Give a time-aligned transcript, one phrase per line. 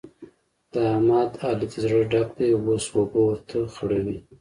[0.71, 4.17] د احمد؛ علي ته زړه ډک دی اوس اوبه ورته خړوي.